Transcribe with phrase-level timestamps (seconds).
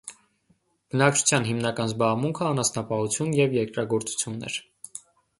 [0.93, 4.57] Բնակչության հիմնական զբաղմունքը անասնապահություն և երկրագործությունն էր։